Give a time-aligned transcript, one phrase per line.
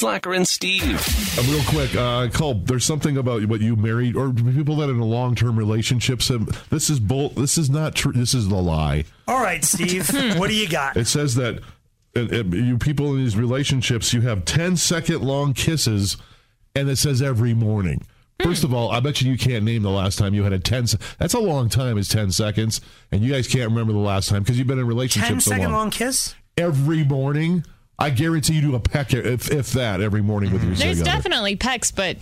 [0.00, 0.98] Slacker and Steve.
[1.38, 2.54] Uh, real quick, uh, Cole.
[2.54, 6.28] There's something about what you married or people that are in a long term relationships.
[6.28, 7.28] Have, this is bull.
[7.30, 8.12] This is not true.
[8.12, 9.04] This is the lie.
[9.28, 10.08] All right, Steve.
[10.38, 10.96] what do you got?
[10.96, 11.62] It says that
[12.16, 16.16] uh, uh, you people in these relationships, you have 10 second long kisses,
[16.74, 18.02] and it says every morning.
[18.42, 20.58] First of all, I bet you you can't name the last time you had a
[20.58, 22.80] 10 se- That's a long time is 10 seconds
[23.12, 25.50] and you guys can't remember the last time because you've been in relationships 10 so
[25.50, 25.74] second long.
[25.74, 26.34] long kiss?
[26.56, 27.66] Every morning,
[28.00, 31.04] I guarantee you do a peck if, if that every morning with your There's cigarette.
[31.22, 32.16] definitely pecks, but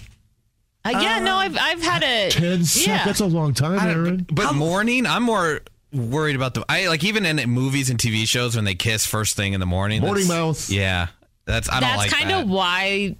[0.84, 2.86] uh, yeah, no, I've I've had a 10 seconds.
[2.86, 3.04] yeah.
[3.04, 4.26] That's a long time, I don't- Erin.
[4.30, 5.60] But morning, I'm more
[5.92, 6.64] worried about the.
[6.68, 9.66] I like even in movies and TV shows when they kiss first thing in the
[9.66, 10.00] morning.
[10.02, 10.68] Morning mouth.
[10.70, 11.08] Yeah,
[11.44, 12.42] that's I don't That's like kind that.
[12.44, 13.16] of why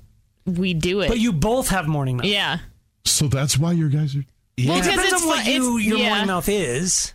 [0.47, 1.09] we do it.
[1.09, 2.27] But you both have morning mouth.
[2.27, 2.59] yeah.
[3.05, 4.25] So that's why your guys are.
[4.57, 4.71] Yeah.
[4.71, 6.09] Well, it depends it's on what fu- you, your yeah.
[6.11, 7.15] morning mouth is.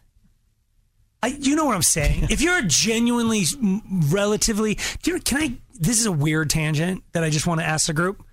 [1.23, 2.27] I, you know what I'm saying.
[2.29, 3.43] if you're genuinely
[4.09, 5.53] relatively, do you, can I?
[5.79, 8.23] This is a weird tangent that I just want to ask the group.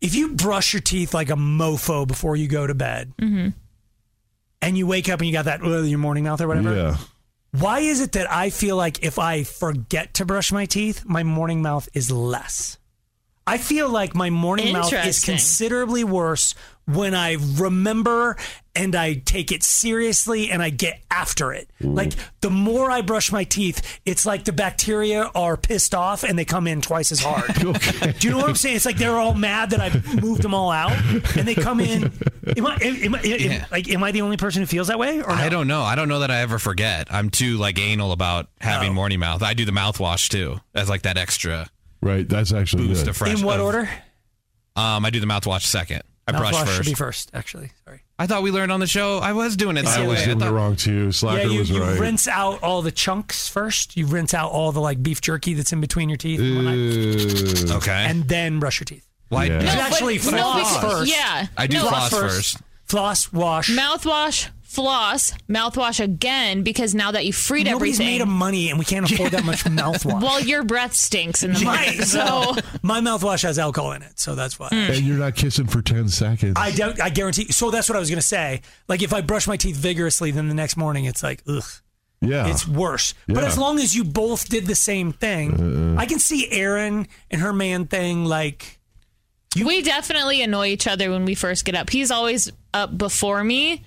[0.00, 3.48] If you brush your teeth like a mofo before you go to bed, Mm-hmm.
[4.62, 6.96] and you wake up and you got that uh, your morning mouth or whatever, Yeah.
[7.52, 11.22] why is it that I feel like if I forget to brush my teeth, my
[11.24, 12.78] morning mouth is less?
[13.46, 16.54] I feel like my morning mouth is considerably worse
[16.84, 18.36] when I remember
[18.78, 21.68] and I take it seriously and I get after it.
[21.80, 26.38] Like the more I brush my teeth, it's like the bacteria are pissed off and
[26.38, 27.44] they come in twice as hard.
[27.64, 28.12] Okay.
[28.18, 28.76] Do you know what I'm saying?
[28.76, 30.92] It's like they're all mad that I've moved them all out
[31.36, 32.12] and they come in.
[32.56, 33.66] Am I, am, am- Yeah.
[33.70, 35.20] like, am I the only person who feels that way?
[35.20, 35.82] Or I don't know.
[35.82, 37.08] I don't know that I ever forget.
[37.12, 38.94] I'm too like anal about having Oh.
[38.94, 39.42] morning mouth.
[39.42, 41.68] I do the mouthwash too as like that extra
[42.00, 42.28] Right.
[42.28, 43.16] That's actually boost good.
[43.16, 43.38] fresh.
[43.40, 43.90] In what of- order?
[44.76, 46.02] Um, I do the mouthwash second.
[46.28, 46.76] I brush Mouthwash first.
[46.76, 47.72] should be first, actually.
[47.84, 48.02] Sorry.
[48.20, 50.04] I thought we learned on the show I was doing it It's that the I
[50.04, 50.14] other way.
[50.14, 51.12] was I doing it wrong too.
[51.12, 51.98] Slacker yeah, you, was you right.
[52.00, 53.96] rinse out all the chunks first.
[53.96, 57.76] You rinse out all the like beef jerky that's in between your teeth, and, whatnot,
[57.82, 58.06] okay.
[58.08, 59.06] and then brush your teeth.
[59.28, 59.44] Why?
[59.44, 59.60] Yeah.
[59.60, 61.12] You No, but- actually no, floss because- first.
[61.12, 61.46] Yeah.
[61.56, 62.56] I do No, floss first.
[62.86, 63.68] Floss, wash.
[63.70, 68.14] Mouthwash, floss, mouthwash again because now that you freed Nobody's everything.
[68.14, 70.20] made of money, and we can't afford that much mouthwash.
[70.22, 71.86] well, your breath stinks in the right.
[71.86, 72.02] morning.
[72.02, 74.68] So So my mouthwash has alcohol in it, so that's why.
[74.68, 74.88] Mm.
[74.90, 76.54] And you're not kissing for 10 seconds.
[76.56, 77.00] I don't.
[77.00, 77.50] I guarantee.
[77.50, 78.60] So that's what I was gonna say.
[78.88, 81.64] Like if I brush my teeth vigorously, then the next morning it's like, ugh.
[82.20, 82.46] yeah.
[82.48, 83.14] It's worse.
[83.26, 83.46] But Yeah.
[83.48, 86.00] as long as you both did the same thing, uh-uh.
[86.00, 88.78] I can see Erin and her man thing like
[89.64, 91.88] we definitely annoy each other when we first get up.
[91.90, 93.82] He's always up before me,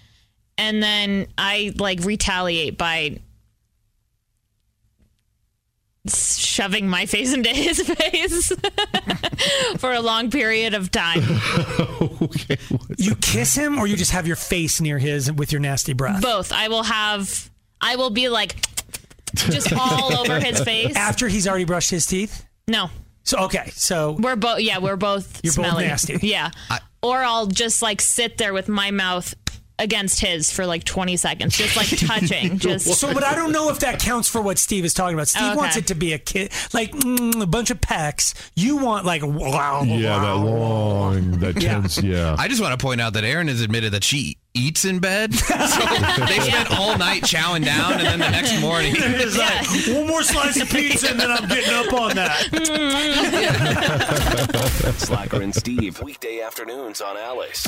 [0.57, 3.19] and then I like retaliate by
[6.07, 8.51] shoving my face into his face
[9.77, 11.19] for a long period of time.
[12.21, 12.57] okay.
[12.97, 16.21] you kiss him or you just have your face near his with your nasty breath.
[16.21, 16.51] Both.
[16.51, 17.49] I will have.
[17.79, 18.55] I will be like
[19.35, 20.95] just all over his face.
[20.95, 22.45] After he's already brushed his teeth.
[22.67, 22.89] No,
[23.23, 24.59] So okay, so we're both.
[24.61, 25.41] Yeah, we're both.
[25.43, 26.19] You're both nasty.
[26.21, 26.51] Yeah.
[27.01, 29.33] or I'll just like sit there with my mouth
[29.81, 32.57] against his for like 20 seconds, just like touching.
[32.61, 35.27] Just so, but I don't know if that counts for what Steve is talking about.
[35.27, 35.55] Steve Okay.
[35.57, 38.33] wants it to be a kid, like mm, a bunch of pecks.
[38.55, 41.73] You want like wow, Yeah, that long, that Yeah.
[41.81, 42.35] tense, yeah.
[42.37, 45.33] I just want to point out that Erin has admitted that she eats in bed.
[45.41, 45.45] So
[46.25, 48.93] they spent all night chowing down, and then the next morning.
[48.99, 49.65] It's like
[49.97, 52.47] one more slice of pizza and then I'm getting up on that.
[54.97, 57.67] Slacker and Steve, weekday afternoons on Alice.